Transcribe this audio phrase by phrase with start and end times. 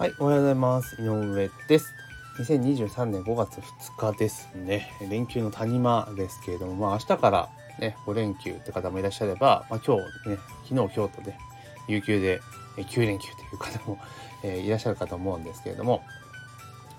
[0.00, 0.96] はい、おはようございます。
[0.98, 1.92] 井上です。
[2.38, 4.90] 2023年5月2日ですね。
[5.10, 11.38] 連休の谷間ですけれども、まあ明日からね、5連休って方もいらっしゃれば、まあ今日ね、昨日、今日とね、
[11.86, 12.40] 有給で
[12.78, 13.98] 9連休という方も、
[14.42, 16.02] え、いらっしゃるかと思うんですけれども、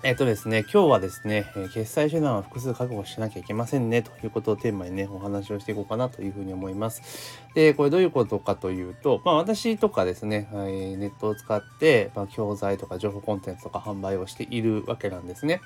[0.04, 7.38] えっ、とですね、今日はですね、決済手段は複数確保しなきゃいけませんねということをテーマにね、お話をしていこうかなというふうに思います。
[7.54, 15.60] で、これどういうことかというと、まあ私とかですね、ネットを使って、まあ、教材とか情報コンテンツとか販売をしているわけなんですね。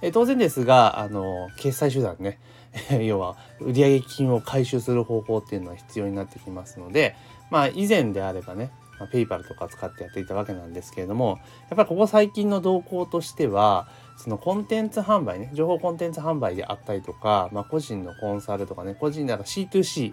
[0.00, 2.38] え当然ですが、あの、決済手段ね、
[3.04, 7.14] 要は売上金を回収する方法っていうのは必要になってきますので、
[7.50, 11.40] まあ以前であればね、まあ、ペイパルとか使ってやっていたわけなんですけれども
[11.70, 20.12] やっぱりここ最近の動向としてはそのコンテンツ販売ね情報コンテンツ販売であったりとか、まあ、個人のコンサルとかね個人なら C2C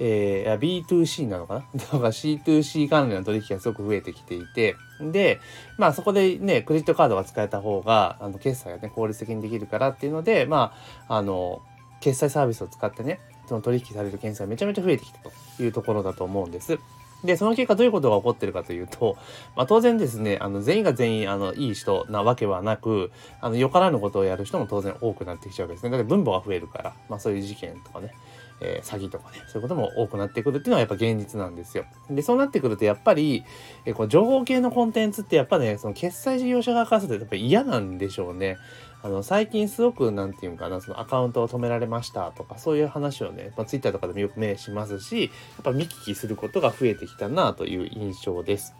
[0.00, 1.80] えー、B2C なのかな？
[1.86, 5.40] とか C2C 関連の取引がすごく増えてきていて、で、
[5.78, 10.74] まあそこでね、クレジットカードが使えた方が、あの、決済がね、効率的にできるからっていうので、ま
[11.08, 11.62] あ、あの、
[12.00, 15.30] 決済サービスを使ってね、その取引される件数がめちゃめちゃ増えてきたと
[15.62, 16.78] いうところだと思うんです。
[17.24, 19.16] で、その結果どういうことが起こってるかというと、
[19.56, 25.90] まあ、当然ですね、あの、全員が全員、あの、いい人なわけはなく、あの、よからぬことをやる人も当然多くなってきちゃうわけですね。
[25.90, 28.14] だって分母が増えるから、まあ、そういう事件とかね、
[28.60, 31.84] えー、詐欺とかね、そういうことも多くなってくるっていうのはやっぱ現実なんですよ。
[32.10, 33.44] で、そうなってくるとやっぱり、
[33.84, 38.58] えー、こう情報系のコンテンツってやっぱね、その決済事業者側からするとやっぱり嫌なんでしょうね。
[39.04, 45.28] あの、最近すごく、なんていうかな、そのアカウントを止められましたとか、そういう話をね、まあ、Twitter とかでもよく目しますし、や
[45.60, 48.74] っぱ見聞きすることが増えてきたなという印象です。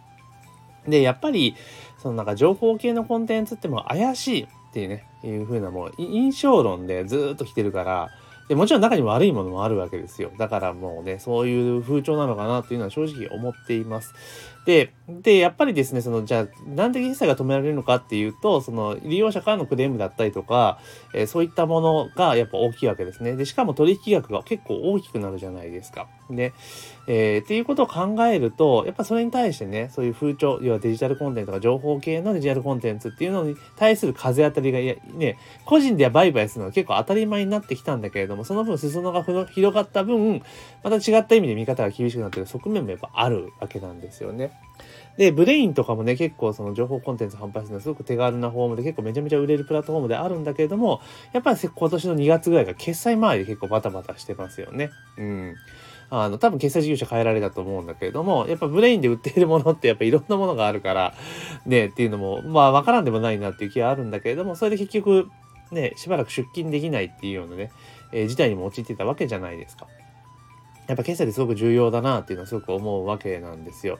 [0.87, 1.55] で、やっぱり、
[1.99, 8.09] そのなんか情報系のコンテンツってもう怪しいっていうね、いう風なもう印象論でずっと来てるから、
[8.47, 10.31] でもちろん中に悪いものもあるわけですよ。
[10.39, 14.15] だからもうね、そういう風潮なのかなっていうのは正直思っています。
[14.65, 20.79] で、で、やっぱりですね、その、じゃあ、なんで決済が止められるのかっていうと、その、利用者からのクレームだったりとか、
[21.13, 23.35] えー、そういったものがやっぱ大きいわけですね。
[23.35, 26.07] で、しかも取引額が結構大きくなるじゃないですか。
[26.31, 26.53] で、
[27.07, 34.79] えー、っていうことを考えると、やっぱそれに対してね、そういう風潮、要はデジタルコンテンツとか情報系のデジタルコンテンツっていうのに対する風当たりが、
[35.13, 40.41] ね、個人では売買するのが結構当たり前になってきたんだけれども、その分裾野が広がった分、
[40.83, 44.51] また違った意味で見方が厳しくなってる側面もやっぱあるわけなんですよね。
[45.17, 51.01] で、ブレインとかもね、結構その情報コンテンツ販売するのはすごく手軽なフォームで結構めちゃめちゃ売れるプラットフォームであるんだけれども、
[51.31, 54.89] やっぱり今年の2月ぐらいが決済周りで結構バタバタしてますよね。
[55.17, 55.55] うん。
[56.09, 61.13] あの、多分決済事業者変えられたと思うんだけれども、やっぱブレインで売っているものってやっぱいろんなものがあるから、
[61.65, 65.29] ね、っていうのも、まあわからんでもないなっていう気はあるんだけれども、それで結局、
[65.71, 67.71] ね、しばらく出勤できないっていうようなね、
[68.11, 69.87] えー、事態にも陥ってたわけじゃないですか。
[70.87, 73.97] やっぱ決済ですごく重要だなっていうのはすごく思うわけなんですよ。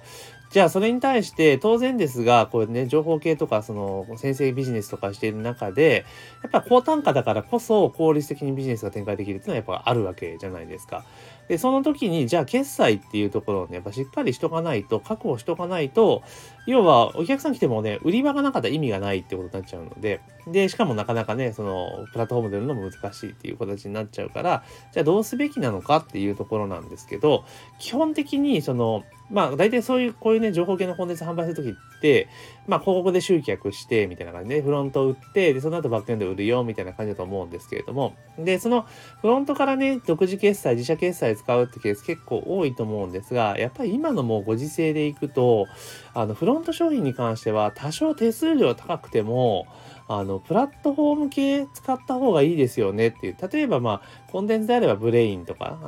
[0.56, 6.06] じゃあそれに対して当然ですが、こうね、情報系とかその先生ビジネスとかしている中で、
[6.44, 11.04] やっぱ高単価だからこそ効率的にビジネスが展開できるっていうのはやっぱあるわけじゃないですか。
[11.50, 16.24] で、その時にじゃあ決済っていうところをね、やっぱしっかりしとかないと、確保しとかないと、
[16.68, 24.64] 要はお客さん来てもね、売り場がなかったら意味がないってことになっちゃうので、で、しかもなかなかね、そのプラットフォームで売るのも難しいっていう形になっちゃうから、
[24.94, 27.44] じゃあどうすべきなのかっていうところなんですけど、
[27.78, 32.28] 基本的にその、まあ大体そういう、こういうね、情報系のコンテンツ販売するときって、
[32.68, 38.86] まあ広告で集客して、みたいな感じで、フロントを売って、で、その後バックエンド売るよ、みたいな感じだと思うんですけれども、で、その
[39.22, 45.68] フロントからね、独自決済、自社決済使うってケース結構多いと思うんですが、やっぱり今のもうご時世でいくと、
[46.14, 49.68] あの、フロント商品に関しては多少手数料高くても、
[50.08, 53.38] あの、プラットフォーム系使った方がいいですよねっていう。
[53.52, 55.80] 例えばまあ、コンテンツであれば Brainとか、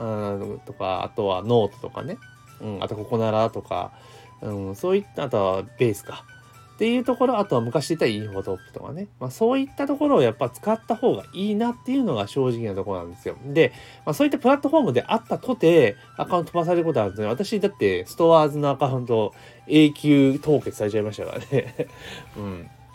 [0.66, 2.18] とか、あとはノートとかね。
[2.62, 3.92] うん、あとココナラとか、
[4.42, 6.26] うん、そういった、あとはベースか。
[6.78, 9.08] っていうところ、あとは昔言ったら infotop とかね。
[9.20, 13.36] まあそういったところをやっぱ使った方がいいなっていうのが正直なところなんですよ。
[13.48, 13.74] で、
[14.06, 17.28] まあそういったプラットフォームであったとて、アカウント飛ばされることあるんですね。
[17.28, 19.34] 私だって STORES のアカウント
[19.66, 21.88] 永久凍結されちゃいましたからね。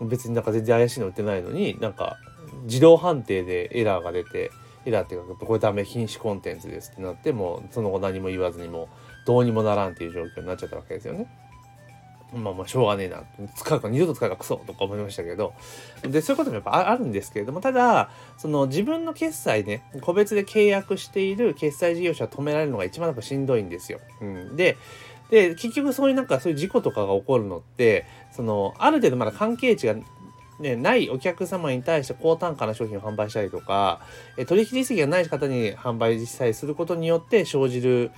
[0.00, 0.08] うん。
[0.08, 2.18] 別になんか全然怪しいの売ってないのに、なんか
[2.66, 4.52] 自動判定でエラーが出て、
[4.84, 8.88] エラーっていうか、これダメ、禁止コンテンツですってなって、もその後何も言わずにも
[9.24, 11.26] どうにもならんっていう状況になっちゃったわけですよね。
[12.34, 13.24] まあまあしょうがねえな。
[13.56, 15.52] 使うか二度と使うかクソとか思いましたけど。
[16.02, 24.00] で、そういうこともやっぱあるんですけれども、ただ、その自分の決済ね、個別で契約している決済事業者を止められるのが一番やっぱしんどいんですよ。
[24.20, 24.56] うん。
[24.56, 24.78] で、
[25.30, 29.96] で、結局そういうなんかそういう事故とかが起こるのって、その、ある程度まだ関係値が
[30.62, 34.00] ね、ないお客様に対して高単価な商品を販売したりとか、
[34.46, 38.12] 取引実績がない方に販売実際することによって生じる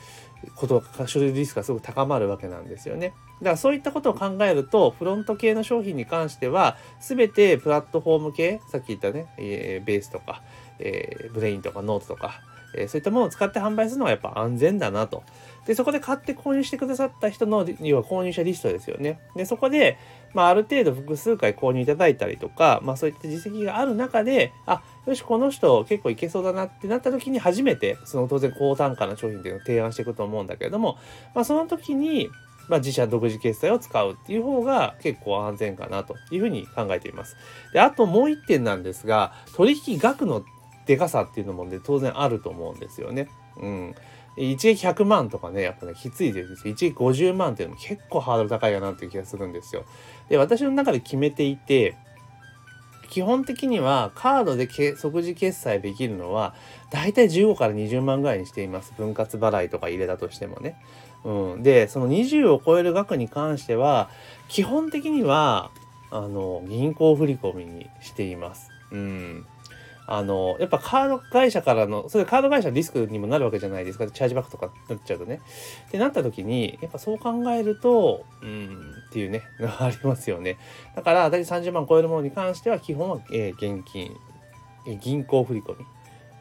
[0.55, 3.15] ことが書類リスクがすごく高まるわけなんですよね。
[3.41, 10.43] だからそういったことを考えるとフロント系の商品に関しては全てプラットフォーム系さっき言ったね、えー、ベースとか、
[10.79, 12.41] えー、 Brainとかノートとか、
[12.77, 15.23] え、そういったものを使って販売するのがやっぱ安全だなと。
[15.67, 19.21] で、そこで買って購入してくださった人の、要は購入者リストですよね。
[19.35, 19.99] で、そこで、
[20.35, 30.99] まあ、ある程度複数回購入いただいたりとか、まあ、そういった実績がある中で、あ、よし、この人結構いけそうだなってなった時に初めて、その当然高単価な商品っていうのを提案していくと思うんだけれども、
[31.35, 32.29] まあ、その時に、
[32.69, 37.37] まあ、自社独自決済を使うっていう方が結構安全かなというふうに考えています。
[37.73, 40.45] で、あともう一点なんですが、取引額の
[40.87, 43.29] でかさっていうのもね、当然あると思うんですよね。
[43.57, 43.95] うん。
[44.37, 46.69] 一撃100万とかね、やっぱね、きついです。
[46.69, 49.85] 一撃50万っていうのも結構ハードル高いかなっていう気がするんですよ。
[50.29, 51.97] で、私の中で決めていて、
[53.11, 56.55] 基本的にはカードで即時決済できるのは、
[56.91, 58.93] だいたい15から20万ぐらいにしています。
[58.97, 60.77] 分割払いとか入れたとしてもね。
[61.23, 61.63] うん。
[61.63, 64.11] で、その20を超える額に関しては、
[64.49, 65.71] 基本的には、
[66.11, 68.71] あの、銀行振込にしています。
[68.91, 69.47] うん。
[70.07, 74.07] あの、やっぱカード会社からの、それカード会社のリスクにもなるわけじゃないですか。
[74.07, 75.41] チャージバックとかなっちゃうとね。
[75.89, 79.43] ってなった時に、やっぱそう考えると、うん、っていうね、
[79.81, 80.59] ありますよね。
[80.95, 84.15] だから、大体30万超えるものに関しては、基本は、えー、現金、
[84.87, 85.77] え、銀行振込、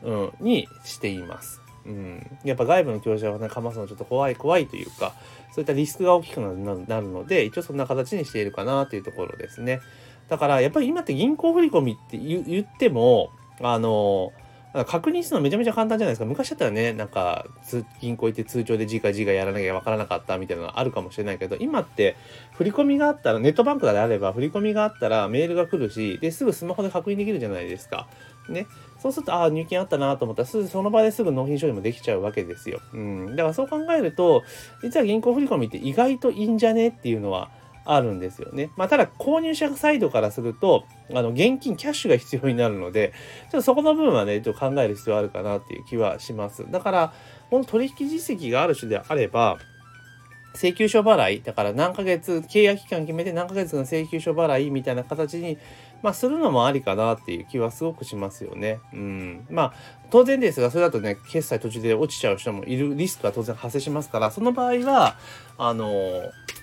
[0.04, 1.62] うん、にしています。
[1.86, 5.14] うん、やっぱ外部の業者をね、かますのちょっと怖い怖いというか、
[5.54, 9.82] そういったリスクが大きくなるので、一応そんな形にしているかなというところですね。
[10.30, 14.34] だから、やっぱり今って銀行振込って言っても、あの
[14.88, 16.26] 確認するのめちゃめちゃ簡単じゃないですか。
[16.26, 17.46] 昔だったらね、なんか、
[18.02, 22.16] 銀行行って通帳で字か字がやらなきゃわからなかったみたいなのあるかもしれないけど、今って、
[22.54, 28.08] 振り込みがあったら、ネットバンクであれば、振り込みがあったらメールが来るし、で、すぐスマホで確認できるじゃないですか。
[28.50, 28.66] ね。
[28.98, 32.82] そうすると、ああ、入金あったなと思ったら、すぐその場ですぐ納品処理もできちゃうわけですよ。
[32.94, 33.36] うん。
[33.36, 34.44] だからそう考えると、
[34.82, 37.52] 実は銀行振り込みって意外といいんじゃねっていうのは、
[37.86, 38.70] あるんですよね。
[38.76, 43.14] まあ、ただ購入者サイドからすると、あの、現金、キャッシュが必要になるので、
[43.44, 46.70] ちょっとそこの部分はね、ちょっと考える必要あるかなっていう気はします。
[46.72, 47.14] だから、
[47.50, 49.58] この取引実績がある種であれば、
[50.56, 55.58] 請求書払い、だから何ヶ月、契約期間決めて何ヶ月の請求書払いみたいな形に、
[56.04, 58.80] まあ、するのもありかなっていう気はすごくしますよね。
[58.94, 59.48] うん。
[59.50, 59.74] まあ、
[60.12, 65.18] 当然ですが、それだとね、決済途中で落ちちゃう人もいるリスクは当然発生しますから、その場合は、
[65.58, 65.90] あの、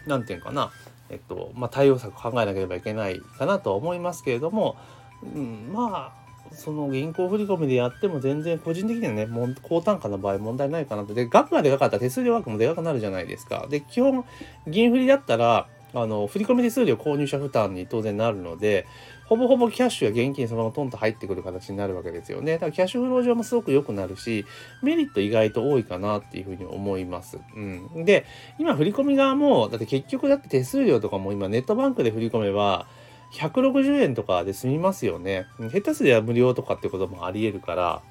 [0.07, 0.71] なんていうかな、
[1.11, 4.77] えっとまあ、対応策考えなければいけないかなとは思いますけれども、
[5.23, 6.21] うん、まあ
[6.55, 9.29] その銀行振込でやっても全然個人的にはね
[9.63, 11.15] 高単価の場合問題ないかなと。
[11.15, 13.67] で額がでかかったら手数料額もでかくなるじゃないですか。
[13.69, 14.25] で基本
[14.67, 18.87] 銀振りだったらあの振込手数料購入者負担に当然なるので
[19.31, 22.55] ほぼほぼキャッシュや現金そのままトンと入ってくる形になるわけですよね。
[22.55, 24.45] だからキャッシュフロー上もすごく良くなるし、
[24.83, 27.39] メリット意外と多いかなっていうふうに思います。
[27.55, 28.05] うん。
[28.05, 28.27] で、
[28.59, 32.89] 今振り込み側も、だって結局だって手数料とかも今ネットバンクで振り込めば、
[33.35, 35.47] 160円とかで済みますよね。
[35.73, 38.03] 下手すりゃ無料とかってこともあり得るから、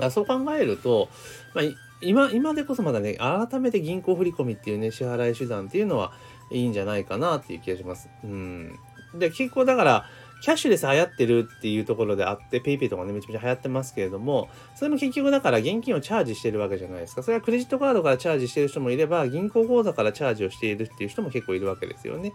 [0.00, 1.08] からそう考えると、
[1.54, 1.64] まあ、
[2.02, 6.12] 今、今でこそまだね、改めて銀行振り込みっていうね、支払い手段っていうのは
[6.50, 8.08] いいんじゃないかなっていう気がします。
[8.24, 8.78] うん。
[9.14, 10.06] で、結構だから、
[10.42, 17.22] キャッシュレス流行ってるっていうところであって、PayPay とかね、めちゃめちゃ流行ってますけれども、それも結局だから現金をチャージしてるわけじゃないですか。
[17.22, 22.32] それはクレジットカードからチャージしてる人もいれば、銀行口座からチャージをしているっていう人も結構いるわけですよね。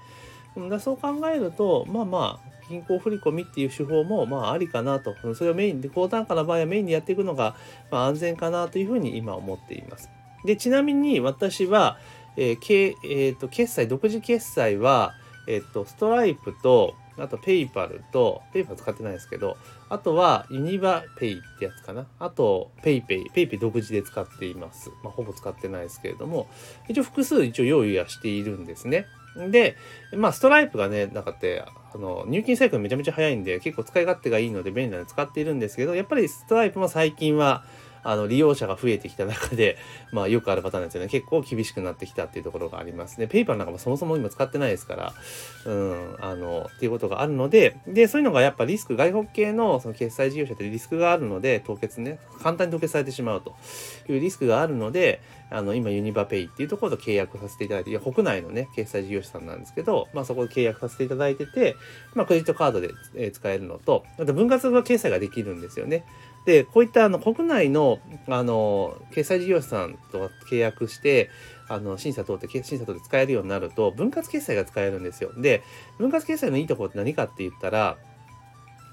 [0.69, 5.15] だそう考えると、まあまあ、銀行振込っていう手法も、まあありかなと。
[5.33, 7.55] それをメインで、高単価の場合はメインでやっていくのが、
[7.91, 10.09] まあ、安全かなというふうに今思っています。
[10.45, 11.97] で、ちなみに私は、
[12.37, 15.13] えーけえーと決済、独自決済は、
[15.47, 19.57] えっ、と、ストライプと、あと、 PayPalと、 PayPal使ってないですけど、
[19.89, 22.07] あとは、 UnivaPay ってやつかな。
[22.19, 24.91] あと、 PayPay、PayPay独自で使っています。
[25.03, 26.47] まあ、ほぼ使ってないですけれども、
[26.89, 29.05] 一応複数一応用意はしているんですね。
[29.49, 29.75] で、
[30.13, 37.65] まあ、ストライプがね、なんかって、あの、入金サイクルめちゃめちゃ早いんで、結構使い勝手がいいので便利なので使っているんですけど、やっぱりストライプも最近は、
[38.05, 39.77] あの利用者が増えてきた中で、
[40.13, 41.09] まあよくあるパターンですよね。
[41.09, 43.27] 結構厳しくなってきたっていうところがありますね。
[43.27, 45.13] ペイパーなんかもそもそも今使ってないですから、
[45.65, 53.55] うん、あの、っていうことがあるので、で、そういうのがやっぱリスク、外国系のその決済事業者ってリスクがあるので、凍結ね、簡単に凍結されてしまうと
[54.07, 55.19] いうリスクがあるので、
[55.49, 61.75] あの、今ユニバペイっていうところと契約させていただいて、いや、国内のね、決済事業者さんなんですけど、まあそこで契約させていただいてて、
[62.13, 62.91] まあクレジットカードで、
[63.31, 66.03] 使えるのと、あと分割の決済ができるんですよね。
[66.45, 71.29] で、こういったあの国内のあの決済事業者さんと契約して、
[71.67, 75.31] あの審査通って審査通って使えるようになると分割決済が使えるんですよ。
[75.35, 75.63] で
[75.97, 77.97] 分割決済のいいところって何かって言ったら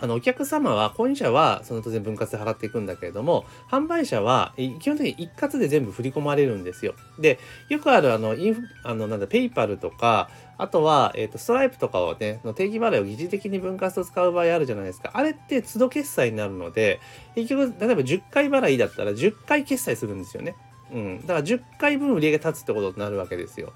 [0.02, 6.94] あのお客様は購入者はその当然分割で払っていくんだけれども販売者は基本的に一括で全部振り込まれるんですよ。
[7.20, 10.28] でよくあるあのインフあのなんだペイパルとか
[10.58, 16.98] あとは、えーと、ストライプとかをねの定期払いを疑似的に分割と使う場合あるじゃないですかあれって都度決済になるので
[17.36, 20.56] 結局例えば10回払いだったら10回決済するんですよね。
[20.92, 23.72] うん、だから10回分売り上げ立つってことになるわけですよ。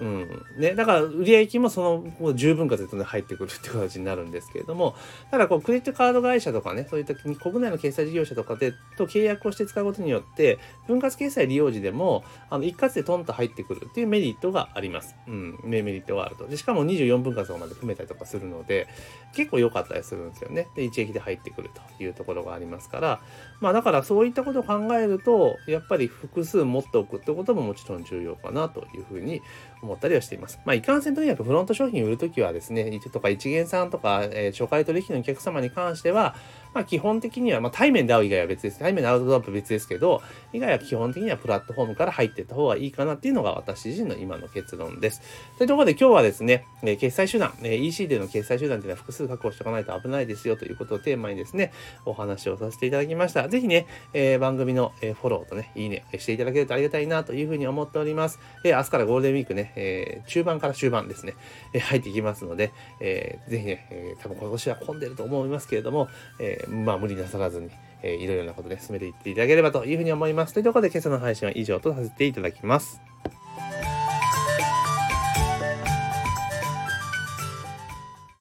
[0.00, 4.94] うんね、だから売上金もその十分割で入ってくるって形になるんですけれども
[5.30, 15.14] ただこうクレジットカード会社とかねそういった国内の決済事業者とかでと契約をして使うことによって分割決済利用時でもあの一括でトンと入ってくるっていうメリットがあります。
[15.28, 18.88] うん、メリットがあるとでしかも24分割まで組めたりとかするので
[19.34, 20.68] 結構良かったりするんですよね。
[20.74, 23.20] で一撃で入ってくるというところがありますから
[23.60, 29.42] まあだからそういったことを考えるとやっぱり複数持っておくってことももちろん重要かなというふうに
[29.82, 30.60] 思ったりはしています。
[30.64, 36.34] まあ、いかんせんとにかくフロント商品売るときはですね、とか一元さんとか、えー、初回取引のお客様に関しては、
[36.72, 38.78] まあ、基本的には、まあ、対面で会う以外は別です。
[38.78, 40.22] 対面で会うとは別ですけど、
[40.52, 45.22] 以外は基本的にはプラットフォームから入っていった方がいいかなっていうのが私自身の今の結論です。
[45.58, 51.72] というところで今日はですね、え、決済手段、え、EC での決済手段っていうのは複数確保しておかないと危ないですよということをテーマにですね、
[52.06, 53.48] お話をさせていただきました。
[53.48, 58.38] ぜひね、えー、番組の、えフォローとね、いいねしていただけるとありがたいなというふうに思っております。
[58.64, 61.34] え明日からゴールデンウィークね、え中盤から終盤ですね、
[61.72, 66.08] え入っていきますので、えー、ぜひね、え多分今年は混んでると思いますけれども、
[66.38, 67.70] えまあ無理なさらずに、
[68.02, 70.54] えー、いろいろなことで進めていっていただければというふうに思います。
[70.54, 73.09] というところで今朝の配信は以上とさせていただきます。